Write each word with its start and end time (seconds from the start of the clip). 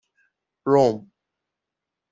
رم 0.67 0.91